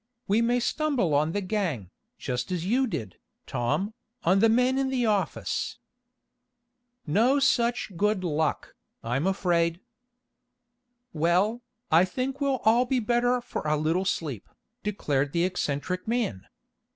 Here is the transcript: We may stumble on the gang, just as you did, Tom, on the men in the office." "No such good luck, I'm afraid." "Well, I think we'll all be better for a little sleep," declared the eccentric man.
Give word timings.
We 0.27 0.41
may 0.41 0.59
stumble 0.59 1.13
on 1.13 1.31
the 1.31 1.41
gang, 1.41 1.91
just 2.17 2.51
as 2.51 2.65
you 2.65 2.87
did, 2.87 3.19
Tom, 3.45 3.93
on 4.23 4.39
the 4.39 4.49
men 4.49 4.79
in 4.79 4.89
the 4.89 5.05
office." 5.05 5.77
"No 7.05 7.37
such 7.37 7.95
good 7.95 8.23
luck, 8.23 8.73
I'm 9.03 9.27
afraid." 9.27 9.79
"Well, 11.13 11.61
I 11.91 12.03
think 12.05 12.41
we'll 12.41 12.61
all 12.65 12.85
be 12.87 12.99
better 12.99 13.41
for 13.41 13.61
a 13.61 13.77
little 13.77 14.03
sleep," 14.05 14.49
declared 14.81 15.33
the 15.33 15.43
eccentric 15.45 16.07
man. 16.07 16.47